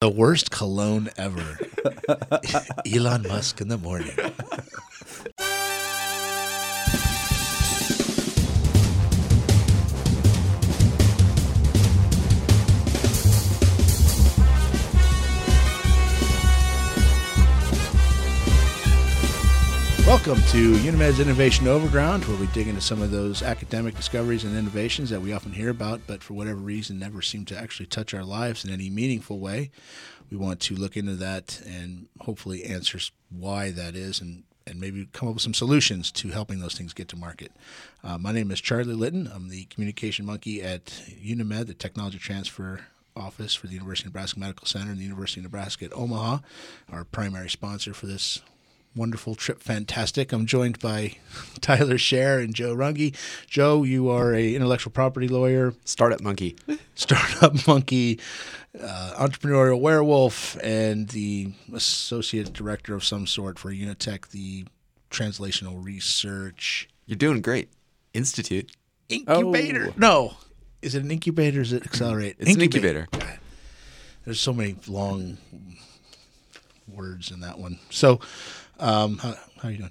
[0.00, 1.58] The worst cologne ever.
[2.90, 4.16] Elon Musk in the morning.
[20.10, 24.58] Welcome to UNeMed's Innovation Overground, where we dig into some of those academic discoveries and
[24.58, 28.12] innovations that we often hear about, but for whatever reason never seem to actually touch
[28.12, 29.70] our lives in any meaningful way.
[30.28, 32.98] We want to look into that and hopefully answer
[33.30, 36.92] why that is and, and maybe come up with some solutions to helping those things
[36.92, 37.52] get to market.
[38.02, 39.30] Uh, my name is Charlie Litton.
[39.32, 40.86] I'm the communication monkey at
[41.22, 42.80] Unimed, the technology transfer
[43.14, 46.38] office for the University of Nebraska Medical Center and the University of Nebraska at Omaha,
[46.90, 48.42] our primary sponsor for this
[48.94, 50.32] wonderful trip fantastic.
[50.32, 51.16] I'm joined by
[51.60, 53.14] tyler Scherr and joe runge.
[53.46, 55.74] Joe you are a intellectual property lawyer.
[55.84, 56.56] Startup monkey.
[56.94, 58.20] Startup monkey
[58.80, 64.66] uh, entrepreneurial werewolf and the associate director of some sort for UNeTech the
[65.10, 66.88] translational research.
[67.06, 67.68] You're doing great.
[68.14, 68.70] Institute.
[69.08, 69.88] Incubator.
[69.90, 69.94] Oh.
[69.96, 70.32] no.
[70.82, 72.36] Is it an incubator or is it accelerate?
[72.38, 73.08] It's incubator.
[73.12, 73.40] an incubator
[74.24, 75.38] there's so many long
[76.88, 77.78] words in that one.
[77.90, 78.20] So
[78.80, 79.90] um, how, how are you doing?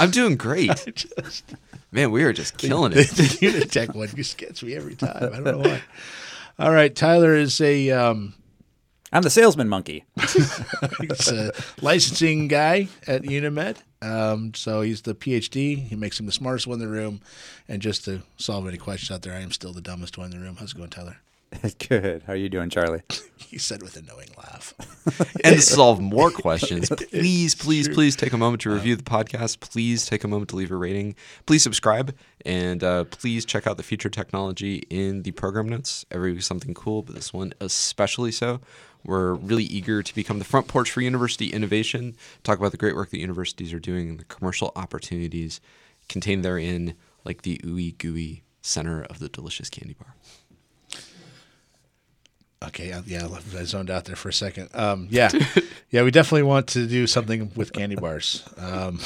[0.00, 0.70] I'm doing great.
[0.94, 1.44] just,
[1.90, 3.08] Man, we are just killing the, it.
[3.10, 5.16] The, the UNeTech one just gets me every time.
[5.32, 5.82] I don't know why.
[6.58, 7.90] All right, Tyler is a.
[7.90, 8.34] Um,
[9.10, 10.04] I'm the salesman monkey.
[10.20, 13.78] he's a licensing guy at UNeMed.
[14.02, 15.78] Um, so he's the PhD.
[15.82, 17.22] He makes him the smartest one in the room.
[17.68, 20.38] And just to solve any questions out there, I am still the dumbest one in
[20.38, 20.56] the room.
[20.56, 21.16] How's it going, Tyler?
[21.88, 22.22] Good.
[22.24, 23.02] How are you doing, Charlie?
[23.36, 24.74] he said with a knowing laugh.
[25.44, 29.60] and to solve more questions, please, please, please take a moment to review the podcast.
[29.60, 31.14] Please take a moment to leave a rating.
[31.46, 32.14] Please subscribe.
[32.44, 36.04] And uh, please check out the future technology in the program notes.
[36.10, 38.60] Every week something cool, but this one especially so.
[39.04, 42.94] We're really eager to become the front porch for university innovation, talk about the great
[42.94, 45.60] work that universities are doing and the commercial opportunities
[46.08, 46.94] contained therein,
[47.24, 50.14] like the ooey gooey center of the delicious candy bar.
[52.60, 54.70] Okay, yeah, I zoned out there for a second.
[54.74, 55.30] Um, yeah,
[55.90, 58.42] yeah, we definitely want to do something with candy bars.
[58.56, 58.98] Um,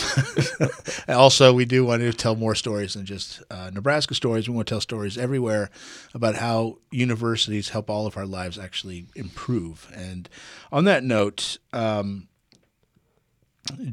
[1.09, 4.49] also, we do want to tell more stories than just uh, Nebraska stories.
[4.49, 5.69] We want to tell stories everywhere
[6.15, 9.91] about how universities help all of our lives actually improve.
[9.95, 10.31] And
[10.73, 12.29] on that note, um,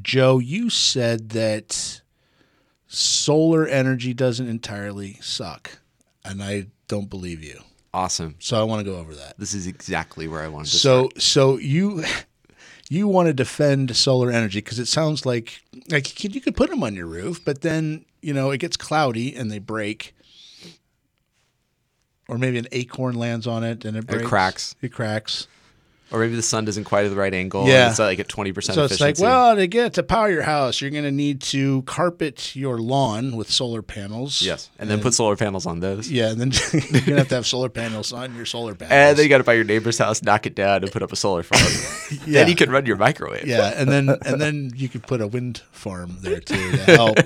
[0.01, 2.01] Joe, you said that
[2.87, 5.79] solar energy doesn't entirely suck,
[6.23, 7.59] and I don't believe you.
[7.94, 8.35] Awesome.
[8.39, 9.38] So I want to go over that.
[9.38, 11.22] This is exactly where I wanted to so, start.
[11.22, 12.03] So you
[12.89, 16.83] you want to defend solar energy because it sounds like like you could put them
[16.83, 20.16] on your roof, but then you know it gets cloudy and they break,
[22.27, 24.23] or maybe an acorn lands on it and it breaks.
[24.23, 24.75] It cracks.
[24.81, 25.47] It cracks
[26.11, 27.67] or maybe the sun doesn't quite at the right angle.
[27.67, 28.75] Yeah, it's like at twenty percent.
[28.75, 29.09] So efficiency.
[29.09, 32.55] it's like, well, to get to power your house, you're going to need to carpet
[32.55, 34.41] your lawn with solar panels.
[34.41, 36.09] Yes, and, and then put solar panels on those.
[36.09, 38.89] Yeah, and then you're going to have to have solar panels on your solar panels.
[38.99, 41.11] And then you got to buy your neighbor's house, knock it down, and put up
[41.11, 42.19] a solar farm.
[42.25, 42.39] yeah.
[42.39, 43.47] Then you can run your microwave.
[43.47, 47.17] Yeah, and then and then you could put a wind farm there too to help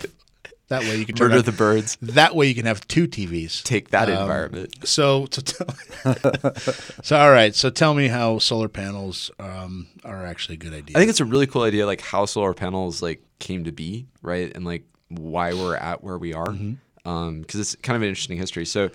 [0.73, 1.97] that way you can murder the birds.
[2.01, 3.61] That way you can have two TVs.
[3.61, 4.87] Take that um, environment.
[4.87, 6.63] So, so, tell,
[7.03, 7.53] so all right.
[7.53, 10.97] So tell me how solar panels um, are actually a good idea.
[10.97, 14.07] I think it's a really cool idea, like how solar panels like came to be,
[14.23, 17.07] right, and like why we're at where we are, because mm-hmm.
[17.07, 18.65] um, it's kind of an interesting history.
[18.65, 18.89] So.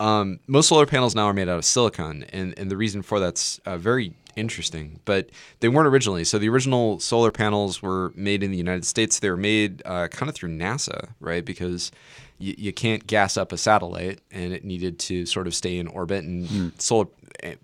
[0.00, 3.20] Um, most solar panels now are made out of silicon, and, and the reason for
[3.20, 6.24] that's uh, very interesting, but they weren't originally.
[6.24, 9.20] So the original solar panels were made in the United States.
[9.20, 11.44] They were made uh, kind of through NASA, right?
[11.44, 11.92] Because
[12.44, 15.86] you, you can't gas up a satellite, and it needed to sort of stay in
[15.88, 16.24] orbit.
[16.24, 16.80] And mm.
[16.80, 17.08] solar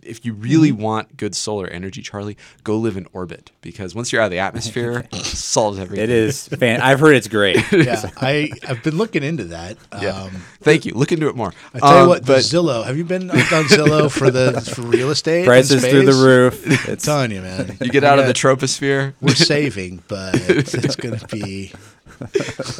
[0.03, 0.83] if you really mm-hmm.
[0.83, 4.39] want good solar energy, Charlie, go live in orbit because once you're out of the
[4.41, 6.05] atmosphere, it solves everything.
[6.05, 6.81] It is fan.
[6.81, 7.57] I've heard it's great.
[7.73, 9.77] yeah, I I've been looking into that.
[10.01, 10.23] Yeah.
[10.23, 10.31] Um,
[10.61, 10.93] Thank you.
[10.95, 11.53] Look into it more.
[11.75, 12.85] I tell um, you what, but, Zillow.
[12.85, 15.47] Have you been on Zillow for the for real estate?
[15.47, 16.89] Prices through the roof.
[16.89, 17.77] It's telling you, man.
[17.81, 19.15] You get out of the troposphere.
[19.21, 21.73] We're saving, but it's going to be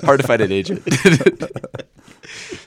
[0.05, 0.83] hard to find an agent.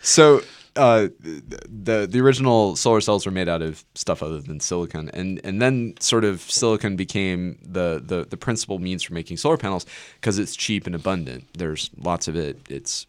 [0.04, 0.42] So
[0.76, 5.40] uh, the the original solar cells were made out of stuff other than silicon, and
[5.44, 9.86] and then sort of silicon became the the, the principal means for making solar panels
[10.16, 11.48] because it's cheap and abundant.
[11.54, 12.60] There's lots of it.
[12.70, 13.06] It's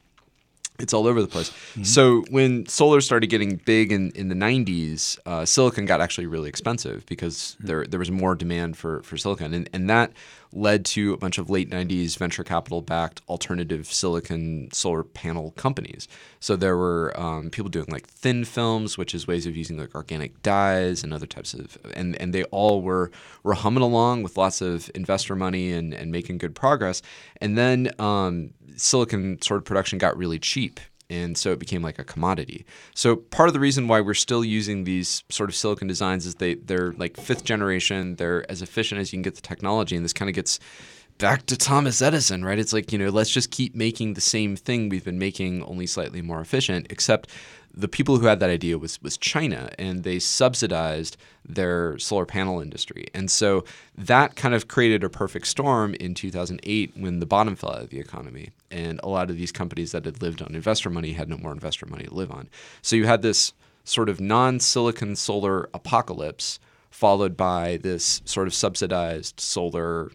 [0.78, 1.52] it's all over the place.
[1.84, 6.48] So when solar started getting big in, in the 90s, uh, silicon got actually really
[6.48, 9.54] expensive because there there was more demand for, for silicon.
[9.54, 10.12] And, and that
[10.54, 16.06] led to a bunch of late 90s venture capital backed alternative silicon solar panel companies.
[16.40, 19.94] So there were um, people doing like thin films, which is ways of using like
[19.94, 23.10] organic dyes and other types of, and, and they all were,
[23.42, 27.02] were humming along with lots of investor money and, and making good progress.
[27.40, 30.80] And then um, silicon sort of production got really cheap
[31.10, 32.64] and so it became like a commodity.
[32.94, 36.36] So part of the reason why we're still using these sort of silicon designs is
[36.36, 40.04] they they're like fifth generation, they're as efficient as you can get the technology and
[40.04, 40.58] this kind of gets
[41.18, 42.58] back to Thomas Edison, right?
[42.58, 45.86] It's like, you know, let's just keep making the same thing we've been making only
[45.86, 47.30] slightly more efficient, except
[47.76, 52.60] the people who had that idea was was China, and they subsidized their solar panel
[52.60, 53.64] industry, and so
[53.96, 57.90] that kind of created a perfect storm in 2008 when the bottom fell out of
[57.90, 61.28] the economy, and a lot of these companies that had lived on investor money had
[61.28, 62.48] no more investor money to live on.
[62.80, 63.52] So you had this
[63.82, 70.12] sort of non-silicon solar apocalypse, followed by this sort of subsidized solar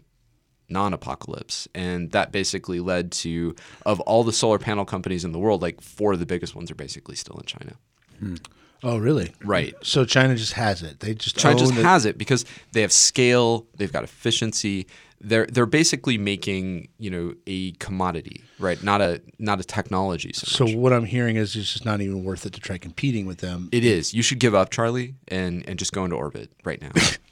[0.70, 3.54] non-apocalypse and that basically led to
[3.86, 6.70] of all the solar panel companies in the world like four of the biggest ones
[6.70, 7.74] are basically still in china
[8.18, 8.36] hmm.
[8.82, 9.34] Oh, really?
[9.44, 9.74] Right.
[9.82, 11.00] So China just has it.
[11.00, 11.84] They just china just it.
[11.84, 14.86] has it because they have scale they've got efficiency
[15.20, 20.66] they're they're basically making you know a commodity right not a not a technology so,
[20.66, 23.38] So what I'm hearing is it's just not even worth it to try competing with
[23.38, 23.68] them.
[23.72, 26.90] it is you should give up charlie and and just go into orbit right now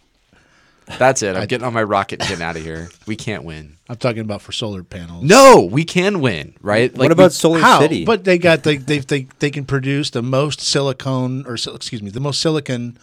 [0.98, 3.74] that's it i'm getting on my rocket and getting out of here we can't win
[3.90, 5.24] I'm talking about for solar panels.
[5.24, 7.80] no we can win right what we- about Solar How?
[7.80, 8.04] City?
[8.04, 12.10] But they got they they they they can produce the most silicone or excuse me
[12.10, 12.98] the most silicon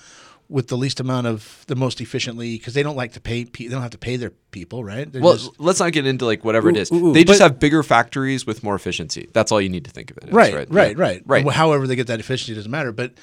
[0.47, 3.65] with the least amount of the most efficiently because they don't like to pay pe-
[3.65, 6.23] they don't have to pay their people right They're Well, just- let's not get into
[6.25, 6.91] like whatever it is.
[6.91, 9.27] ooh, ooh, they just have bigger factories with more efficiency.
[9.33, 10.25] That's all you need to think of it.
[10.31, 11.01] right right, right Yeah.
[11.03, 11.45] right right.
[11.45, 13.13] Well, however they get that efficiency doesn't matter but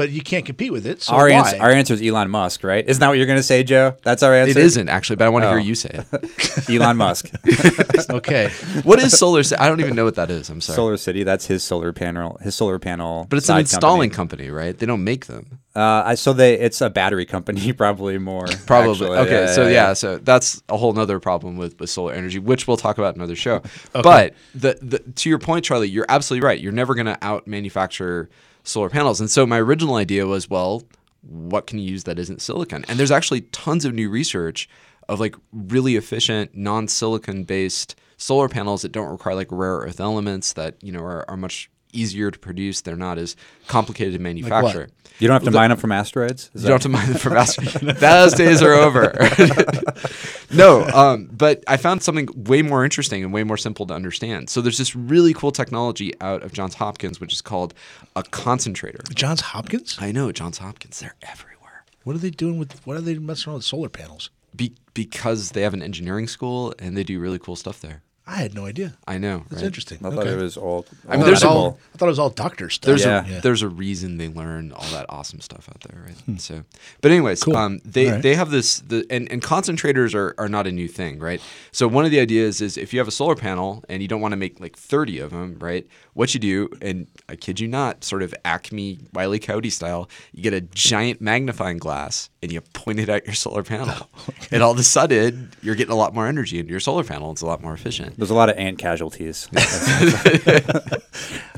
[0.00, 1.34] but you can't compete with it so our why?
[1.34, 2.88] answer, our answer is Elon Musk, right?
[2.88, 3.96] Isn't that what you're going to say, Joe?
[4.02, 4.58] That's our answer.
[4.58, 5.52] It isn't actually, but I want to Oh.
[5.52, 6.70] hear you say it.
[6.70, 7.30] Elon Musk,
[8.10, 8.50] okay
[8.82, 9.42] what is solar?
[9.42, 10.48] Ci- I don't even know what that is.
[10.50, 10.76] I'm sorry.
[10.76, 11.22] Solar City.
[11.22, 12.38] That's his solar panel.
[12.42, 13.26] His solar panel.
[13.28, 14.44] but it's an installing company.
[14.44, 14.50] company.
[14.50, 14.76] right?
[14.78, 15.60] They don't make them.
[15.74, 18.46] Uh, I, so they, it's a battery company, probably more.
[18.66, 18.92] Probably.
[18.92, 19.18] actually.
[19.18, 19.40] okay.
[19.44, 19.92] Yeah, so yeah, yeah, yeah.
[19.92, 23.20] so that's a whole nother problem with, with solar energy, which we'll talk about in
[23.20, 23.62] another show.
[23.92, 26.60] But the, the to your point, Charlie, you're absolutely right.
[26.60, 28.28] You're never going to out manufacture
[28.64, 29.20] solar panels.
[29.20, 30.82] And so my original idea was, well,
[31.22, 32.84] what can you use that isn't silicon?
[32.88, 34.68] And there's actually tons of new research
[35.08, 40.52] of like really efficient non-silicon based solar panels that don't require like rare earth elements
[40.52, 42.80] that you know are, are much easier to produce.
[42.80, 44.88] They're not as complicated to manufacture.
[45.18, 46.50] You don't have to mine them from asteroids.
[46.54, 49.12] Is You don't have to mind them from astro- Those days are over.
[50.50, 54.50] no, um, but I found something way more interesting and way more simple to understand.
[54.50, 57.74] So there's this really cool technology out of Johns Hopkins, which is called
[58.16, 59.00] a concentrator.
[59.14, 61.84] Johns Hopkins I know Johns Hopkins; they're everywhere.
[62.04, 65.50] what are they doing with what are they messing around with solar panels Be- because
[65.50, 68.02] they have an engineering school and they do really cool stuff there.
[68.26, 69.38] I had no idea I know.
[69.48, 69.66] that's right?
[69.66, 70.86] interesting I thought it was old.
[71.08, 72.86] I mean, there's thought, a- it was all, I thought it was all doctor stuff
[72.86, 73.38] There's Yeah.
[73.38, 76.40] a there's a reason they learn all that awesome stuff out there, right?
[76.40, 76.62] So,
[77.00, 77.56] but anyways, Cool.
[77.56, 78.22] um, they All right.
[78.22, 81.40] they have this the and, and concentrators are, are not a new thing, right?
[81.72, 84.20] So one of the ideas is if you have a solar panel and you don't
[84.20, 85.86] want to make like 30 of them, right?
[86.14, 90.42] What you do, and I kid you not, sort of Acme Wiley Coyote style, you
[90.42, 94.08] get a giant magnifying glass and you point it at your solar panel,
[94.52, 97.32] and all of a sudden you're getting a lot more energy into your solar panel.
[97.32, 98.09] It's a lot more efficient.
[98.16, 99.48] There's a lot of ant casualties.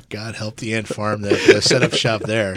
[0.08, 2.56] God help the ant farm that uh, set up shop there.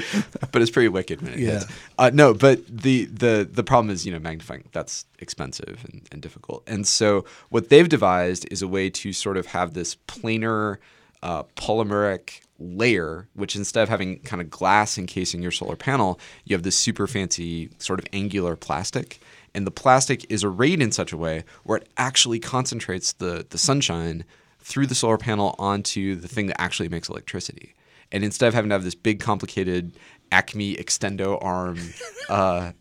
[0.52, 1.52] but it's pretty wicked when it Yeah.
[1.60, 1.66] hits.
[1.98, 6.22] Uh, no, but the, the the problem is you know magnifying that's expensive and, and
[6.22, 10.78] difficult, and so what they've devised is a way to sort of have this planar
[11.24, 16.56] uh, polymeric layer, which instead of having kind of glass encasing your solar panel, you
[16.56, 19.20] have this super fancy sort of angular plastic.
[19.56, 23.58] And the plastic is arrayed in such a way where it actually concentrates the, the
[23.58, 24.26] sunshine
[24.60, 27.74] through the solar panel onto the thing that actually makes electricity.
[28.12, 29.98] And instead of having to have this big, complicated
[30.32, 31.80] Acme extendo arm
[32.30, 32.74] uh,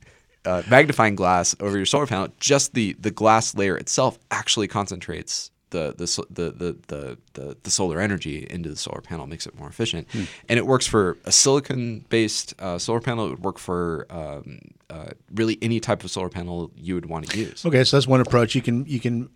[0.44, 5.52] uh, magnifying glass over your solar panel, just the the glass layer itself actually concentrates
[5.74, 9.68] the the the the the, the, solar energy into the solar panel, makes it more
[9.68, 10.06] efficient,
[10.48, 13.26] and it works for a silicon based uh, solar panel.
[13.26, 17.28] It would work for um, uh, really any type of solar panel you would want
[17.30, 17.66] to use.
[17.66, 18.54] Okay, so that's one approach.
[18.54, 19.28] You can you can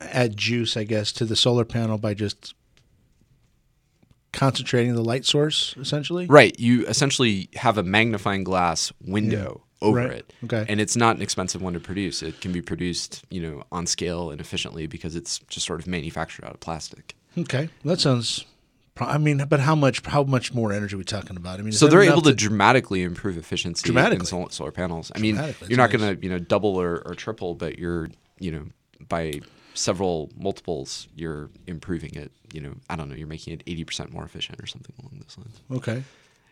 [0.00, 2.54] add juice, I guess, to the solar panel by just
[4.32, 6.26] concentrating the light source, essentially.
[6.26, 6.58] Right.
[6.58, 10.12] You essentially have a magnifying glass window over Right.
[10.12, 10.32] it.
[10.44, 10.64] Okay.
[10.68, 12.22] And it's not an expensive one to produce.
[12.22, 15.86] It can be produced, you know, on scale and efficiently because it's just sort of
[15.86, 17.14] manufactured out of plastic.
[17.36, 18.44] Okay, that sounds
[19.00, 21.58] I mean, but how much how much more energy are we talking about?
[21.58, 24.26] I mean, So they're able to, dramatically improve efficiency in Dramatically.
[24.26, 25.10] sol- solar panels.
[25.14, 25.36] I mean,
[25.66, 28.66] you're not that's going to you know double or, or triple, but you're you know
[29.08, 29.40] by
[29.74, 32.30] several multiples you're improving it.
[32.52, 35.38] You know, I don't know, you're making it 80% more efficient or something along those
[35.38, 35.60] lines.
[35.82, 36.04] Okay.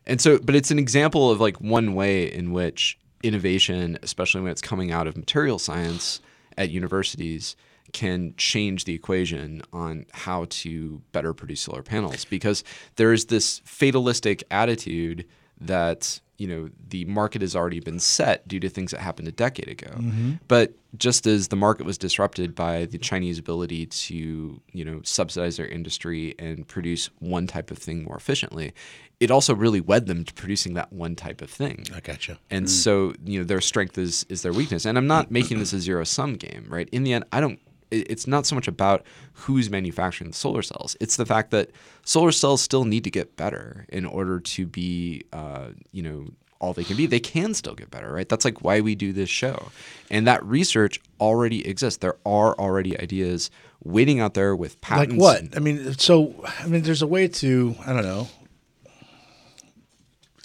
[0.07, 4.53] And so, but it's an example of like one way in which innovation, especially when
[4.53, 6.21] it's coming out of material science
[6.57, 7.57] at universities,
[7.93, 12.25] can change the equation on how to better produce solar panels.
[12.25, 12.63] Because
[12.97, 15.27] there's this fatalistic attitude
[15.61, 19.33] that you know the market has already been set due to things that happened a
[19.33, 19.91] decade ago.
[19.91, 20.33] Mm-hmm.
[20.49, 25.59] But just as the market was disrupted by the Chinese ability to you know subsidize
[25.59, 28.73] their industry and produce one type of thing more efficiently,
[29.21, 31.85] it also really wed them to producing that one type of thing.
[31.95, 32.39] I gotcha.
[32.49, 32.71] And mm.
[32.71, 34.87] so, you know, their strength is is their weakness.
[34.87, 36.89] And I'm not making this a zero sum game, right?
[36.91, 37.61] In the end, I don't.
[37.91, 40.97] It- It's not so much about who's manufacturing the solar cells.
[41.01, 41.71] It's the fact that
[42.05, 46.29] solar cells still need to get better in order to be, uh, you know,
[46.61, 47.07] all they can be.
[47.07, 48.29] They can still get better, right?
[48.29, 49.71] That's like why we do this show.
[50.11, 51.99] And that research already exists.
[51.99, 53.51] There are already ideas
[53.83, 55.13] waiting out there with patents.
[55.15, 55.57] Like what?
[55.57, 58.29] I mean, so I mean, there's a way to I don't know.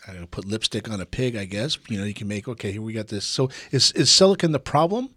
[0.07, 1.77] I don't know, put lipstick on a pig, I guess.
[1.89, 2.71] You know, you can make okay.
[2.71, 3.25] Here we got this.
[3.25, 5.09] So is is silicon the problem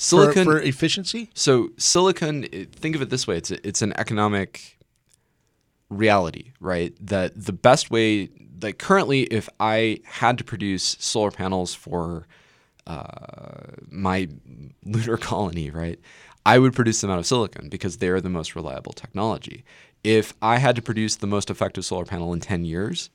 [0.00, 1.30] silicon for efficiency?
[1.34, 4.78] So silicon, think of it this way: it's a, it's an economic
[5.88, 6.94] reality, right?
[7.00, 8.30] That the best way,
[8.62, 12.26] like currently, if I had to produce solar panels for
[12.86, 14.28] uh, my
[14.84, 15.98] lunar colony, right,
[16.46, 19.64] I would produce them out of silicon because they're the most reliable technology.
[20.02, 23.10] If I had to produce the most effective solar panel in ten years,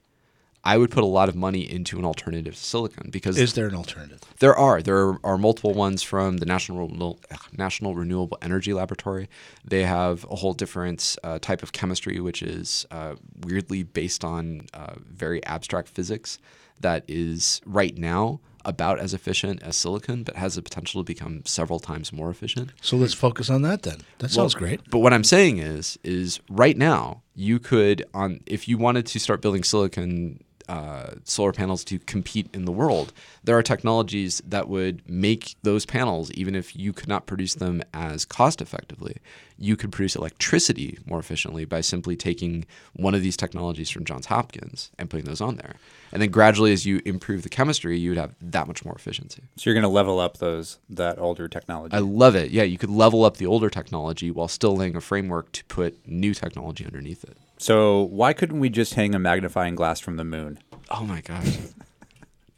[0.65, 3.67] I would put a lot of money into an alternative to silicon because Is there
[3.67, 4.19] an alternative?
[4.39, 7.19] there are there are, are multiple ones from the National Renewable,
[7.55, 9.29] National Renewable Energy Laboratory.
[9.63, 14.67] They have a whole different uh, type of chemistry, which is uh, weirdly based on
[14.73, 16.39] uh, very abstract physics
[16.81, 21.43] that is right now about as efficient as silicon, but has the potential to become
[21.45, 22.71] several times more efficient.
[22.81, 23.99] So let's focus on that then.
[24.17, 24.81] That sounds great.
[24.89, 29.19] But what I'm saying is, is right now you could on if you wanted to
[29.19, 34.67] start building silicon uh, solar panels to compete in the world, there are technologies that
[34.67, 39.17] would make those panels, even if you could not produce them as cost effectively,
[39.57, 44.25] you could produce electricity more efficiently by simply taking one of these technologies from Johns
[44.25, 45.75] Hopkins and putting those on there.
[46.11, 49.43] And then gradually, as you improve the chemistry, you would have that much more efficiency.
[49.57, 51.95] So you're going to level up those that older technology.
[51.95, 52.51] I love it.
[52.51, 56.07] Yeah, you could level up the older technology while still laying a framework to put
[56.07, 57.37] new technology underneath it.
[57.57, 60.59] So why couldn't we just hang a magnifying glass from the moon?
[60.89, 61.57] Oh my gosh.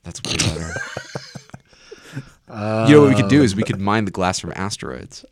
[0.03, 0.73] That's way better.
[2.87, 5.25] you know what we could do is we could mine the glass from asteroids.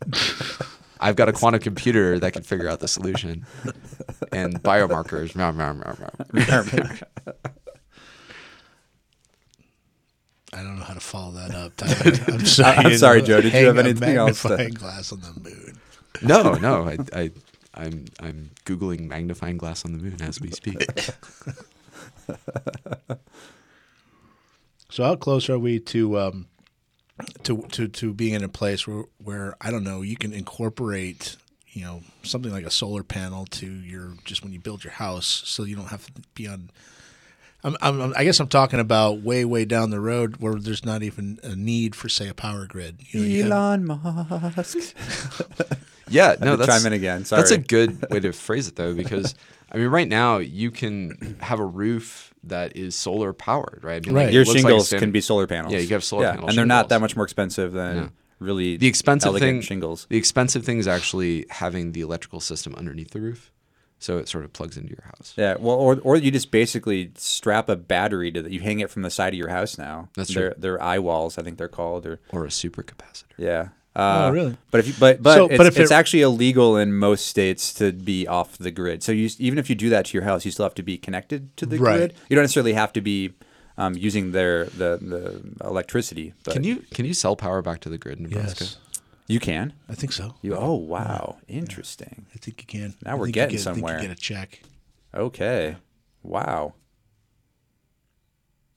[1.00, 3.44] I've got a quantum computer that can figure out the solution
[4.32, 5.34] and biomarkers.
[5.34, 5.94] Meow, meow, meow,
[6.32, 6.96] meow.
[10.52, 11.74] I don't know how to follow that up.
[11.76, 12.16] Tyler.
[12.28, 12.76] I'm sorry.
[12.78, 13.36] I'm sorry, Joe.
[13.40, 15.78] Did you Hang have a anything else to- magnifying glass on the moon.
[16.22, 17.30] No, no, I, I,
[17.76, 20.86] I'm, I'm googling magnifying glass on the moon as we speak.
[24.90, 26.46] So how close are we to um,
[27.42, 31.36] to to to being in a place where where I don't know you can incorporate
[31.72, 35.26] you know something like a solar panel to your just when you build your house
[35.26, 36.70] so you don't have to be on.
[37.64, 41.02] I'm, I'm, I guess I'm talking about way way down the road where there's not
[41.02, 43.00] even a need for say a power grid.
[43.10, 44.94] You know, you have- Elon Musk.
[46.08, 47.24] Yeah, no, that's chime in again.
[47.24, 47.40] Sorry.
[47.42, 49.34] That's a good way to phrase it though, because
[49.72, 54.04] I mean, right now you can have a roof that is solar powered, right?
[54.04, 54.28] I mean, Right.
[54.28, 55.72] it Your looks like shingles can be solar panels.
[55.72, 58.08] Yeah, you have solar yeah, panel and they're not that much more expensive than Yeah.
[58.38, 60.06] really The expensive thing, shingles.
[60.08, 63.50] the expensive thing is actually having the electrical system underneath the roof,
[63.98, 65.34] so it sort of plugs into your house.
[65.36, 68.52] Yeah, well, or or you just basically strap a battery to that.
[68.52, 70.08] You hang it from the side of your house now.
[70.14, 70.60] That's they're, true.
[70.60, 73.24] They're eye walls, I think they're called, or Or a supercapacitor.
[73.38, 73.68] yeah.
[73.96, 74.56] Uh, Oh, really?
[74.70, 77.26] But if you, but but So, it's, but if it's it- actually illegal in most
[77.28, 79.02] states to be off the grid.
[79.02, 80.98] So you even if you do that to your house, you still have to be
[80.98, 81.96] connected to the Right.
[81.96, 82.14] grid.
[82.28, 83.32] You don't necessarily have to be
[83.78, 86.34] um, using their the the electricity.
[86.44, 88.64] But Can you can you sell power back to the grid in Nebraska?
[88.64, 88.76] Yes,
[89.28, 89.72] You can.
[89.88, 90.34] I think so.
[90.42, 92.26] You oh wow, interesting.
[92.34, 92.94] I think you can.
[93.04, 94.00] Now I we're think you getting get- I think you somewhere.
[94.00, 94.60] get a check.
[95.14, 95.76] Okay,
[96.22, 96.74] wow,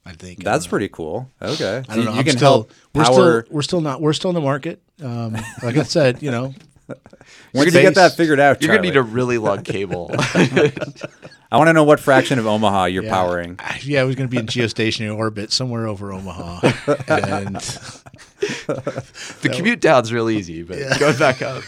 [0.09, 1.29] I think that's I pretty cool.
[1.41, 2.11] Okay, I don't know.
[2.13, 3.13] you I'm can still, help We're power.
[3.43, 4.81] still we're still not we're still in the market.
[5.01, 6.53] Um, like I said, you know,
[7.51, 8.61] When did you space- get that figured out?
[8.61, 10.09] You're gonna need a really long cable.
[11.51, 13.09] I want to know what fraction of Omaha you're Yeah.
[13.11, 13.55] powering.
[13.59, 16.59] I- Yeah, it was going to be in geostationary orbit somewhere over Omaha,
[17.07, 21.63] and the commute down's real easy, but going back up.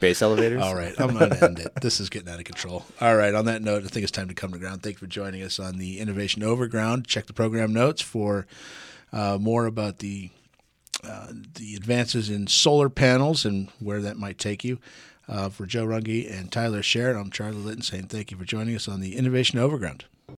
[0.00, 0.62] Space elevators.
[0.62, 1.72] All right, I'm going to end it.
[1.82, 2.86] This is getting out of control.
[3.02, 4.82] All right, on that note, I think it's time to come to ground.
[4.82, 7.06] Thank you for joining us on the Innovation Overground.
[7.06, 8.46] Check the program notes for
[9.12, 10.30] uh, more about the
[11.04, 14.78] uh, the advances in solar panels and where that might take you.
[15.28, 18.74] Uh, for Joe Runge and Tyler Sherritt, I'm Charlie Litton saying thank you for joining
[18.74, 20.06] us on the Innovation Overground.